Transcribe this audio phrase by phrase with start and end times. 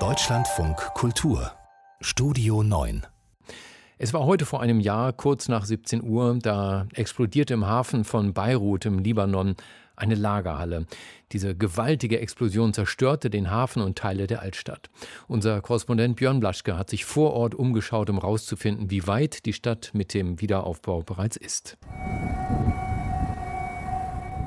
[0.00, 1.52] Deutschlandfunk Kultur
[2.00, 3.06] Studio 9
[3.98, 8.34] es war heute vor einem Jahr, kurz nach 17 Uhr, da explodierte im Hafen von
[8.34, 9.54] Beirut im Libanon
[9.94, 10.86] eine Lagerhalle.
[11.30, 14.90] Diese gewaltige Explosion zerstörte den Hafen und Teile der Altstadt.
[15.28, 19.92] Unser Korrespondent Björn Blaschke hat sich vor Ort umgeschaut, um herauszufinden, wie weit die Stadt
[19.94, 21.78] mit dem Wiederaufbau bereits ist.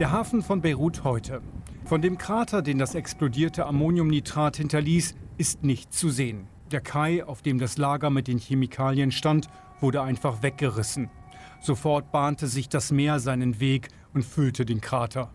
[0.00, 1.42] Der Hafen von Beirut heute.
[1.84, 6.46] Von dem Krater, den das explodierte Ammoniumnitrat hinterließ, ist nichts zu sehen.
[6.70, 9.48] Der Kai, auf dem das Lager mit den Chemikalien stand,
[9.80, 11.10] wurde einfach weggerissen.
[11.60, 15.34] Sofort bahnte sich das Meer seinen Weg und füllte den Krater.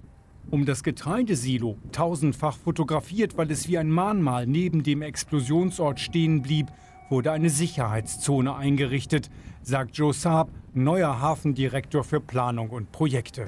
[0.49, 6.71] Um das Getreidesilo, tausendfach fotografiert, weil es wie ein Mahnmal neben dem Explosionsort stehen blieb,
[7.09, 9.29] wurde eine Sicherheitszone eingerichtet,
[9.61, 13.47] sagt Joe Saab, neuer Hafendirektor für Planung und Projekte.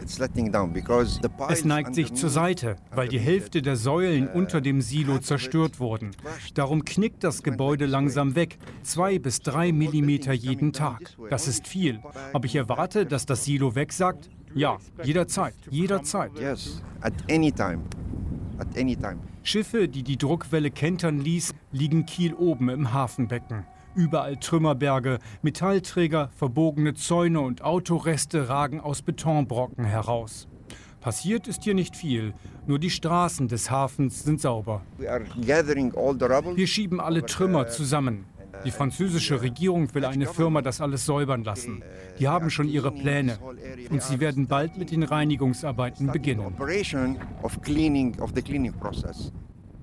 [1.49, 5.79] Es neigt sich zur Seite, weil die Hälfte der Säulen uh, unter dem Silo zerstört
[5.79, 6.11] wurden.
[6.53, 11.16] Darum knickt das Gebäude langsam weg, zwei bis drei Millimeter jeden Tag.
[11.30, 11.99] Das ist viel.
[12.33, 14.30] Ob ich erwarte, dass das Silo wegsackt?
[14.53, 16.31] Ja, jederzeit, jederzeit.
[19.44, 23.66] Schiffe, die die Druckwelle kentern ließ, liegen Kiel oben im Hafenbecken.
[23.95, 30.48] Überall Trümmerberge, Metallträger, verbogene Zäune und Autoreste ragen aus Betonbrocken heraus.
[31.02, 32.33] Passiert ist hier nicht viel,
[32.67, 34.83] nur die Straßen des Hafens sind sauber.
[34.98, 38.26] Wir schieben alle Trümmer zusammen.
[38.66, 41.83] Die französische Regierung will eine Firma das alles säubern lassen.
[42.19, 43.39] Die haben schon ihre Pläne
[43.89, 46.55] und sie werden bald mit den Reinigungsarbeiten beginnen.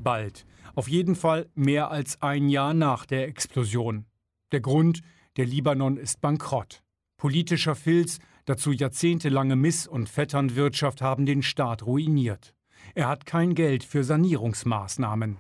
[0.03, 0.47] Bald.
[0.75, 4.05] Auf jeden Fall mehr als ein Jahr nach der Explosion.
[4.53, 5.01] Der Grund,
[5.37, 6.83] der Libanon ist bankrott.
[7.17, 12.55] Politischer Filz, dazu jahrzehntelange Miss- und Vetternwirtschaft haben den Staat ruiniert.
[12.95, 15.37] Er hat kein Geld für Sanierungsmaßnahmen.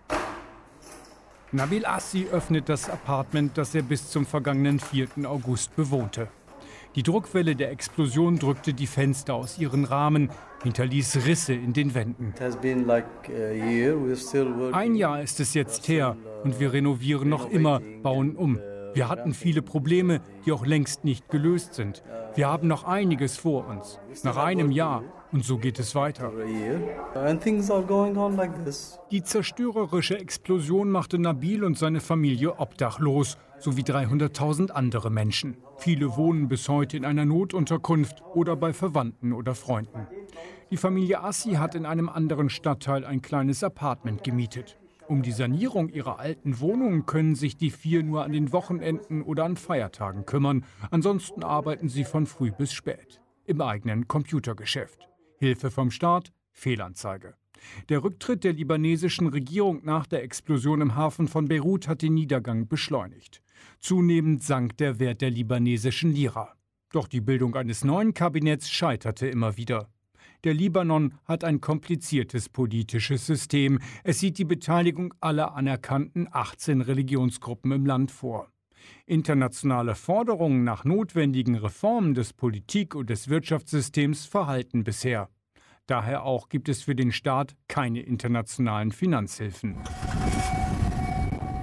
[1.50, 5.08] Nabil Assi öffnet das Apartment, das er bis zum vergangenen 4.
[5.24, 6.28] August bewohnte.
[6.94, 10.28] Die Druckwelle der Explosion drückte die Fenster aus ihren Rahmen,
[10.62, 12.34] hinterließ Risse in den Wänden.
[14.72, 18.58] Ein Jahr ist es jetzt her und wir renovieren noch immer, bauen um.
[18.92, 22.02] Wir hatten viele Probleme, die auch längst nicht gelöst sind.
[22.34, 23.98] Wir haben noch einiges vor uns.
[24.22, 25.02] Nach einem Jahr.
[25.30, 26.32] Und so geht es weiter.
[29.10, 35.56] Die zerstörerische Explosion machte Nabil und seine Familie obdachlos, sowie 300.000 andere Menschen.
[35.76, 40.06] Viele wohnen bis heute in einer Notunterkunft oder bei Verwandten oder Freunden.
[40.70, 44.78] Die Familie Assi hat in einem anderen Stadtteil ein kleines Apartment gemietet.
[45.08, 49.44] Um die Sanierung ihrer alten Wohnungen können sich die vier nur an den Wochenenden oder
[49.44, 50.64] an Feiertagen kümmern.
[50.90, 53.20] Ansonsten arbeiten sie von früh bis spät.
[53.46, 55.08] Im eigenen Computergeschäft.
[55.38, 57.34] Hilfe vom Staat, Fehlanzeige.
[57.88, 62.68] Der Rücktritt der libanesischen Regierung nach der Explosion im Hafen von Beirut hat den Niedergang
[62.68, 63.42] beschleunigt.
[63.78, 66.54] Zunehmend sank der Wert der libanesischen Lira.
[66.92, 69.88] Doch die Bildung eines neuen Kabinetts scheiterte immer wieder.
[70.44, 73.80] Der Libanon hat ein kompliziertes politisches System.
[74.04, 78.50] Es sieht die Beteiligung aller anerkannten 18 Religionsgruppen im Land vor.
[79.06, 85.28] Internationale Forderungen nach notwendigen Reformen des Politik- und des Wirtschaftssystems verhalten bisher.
[85.86, 89.76] Daher auch gibt es für den Staat keine internationalen Finanzhilfen.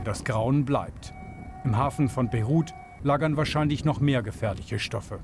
[0.03, 1.13] Das Grauen bleibt.
[1.63, 5.19] Im Hafen von Beirut lagern wahrscheinlich noch mehr gefährliche Stoffe.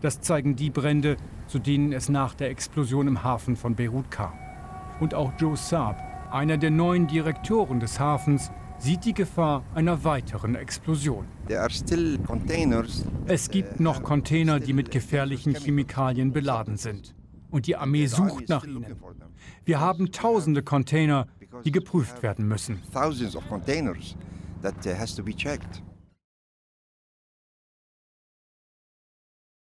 [0.00, 1.16] Das zeigen die Brände,
[1.46, 4.32] zu denen es nach der Explosion im Hafen von Beirut kam.
[5.00, 10.56] Und auch Joe Saab, einer der neuen Direktoren des Hafens, sieht die Gefahr einer weiteren
[10.56, 11.24] Explosion.
[13.26, 17.14] Es gibt noch Container, die mit gefährlichen Chemikalien beladen sind.
[17.50, 18.96] Und die Armee sucht nach ihnen.
[19.64, 21.28] Wir haben tausende Container,
[21.64, 22.80] die geprüft werden müssen.